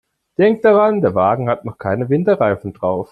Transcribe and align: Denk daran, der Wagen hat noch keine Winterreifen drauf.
Denk 0.39 0.63
daran, 0.63 1.01
der 1.01 1.13
Wagen 1.13 1.47
hat 1.47 1.63
noch 1.63 1.77
keine 1.77 2.09
Winterreifen 2.09 2.73
drauf. 2.73 2.99